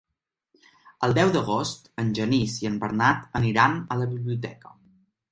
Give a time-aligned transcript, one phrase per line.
[1.07, 4.73] El deu d'agost en Genís i en Bernat aniran a la biblioteca.